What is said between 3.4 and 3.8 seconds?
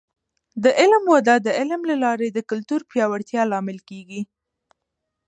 لامل